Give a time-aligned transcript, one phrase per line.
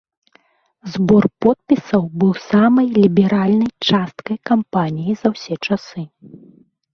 [0.93, 6.01] Збор подпісаў быў самай ліберальнай часткай кампаніі за ўсе часы.